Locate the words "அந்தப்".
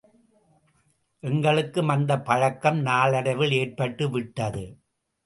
1.87-2.25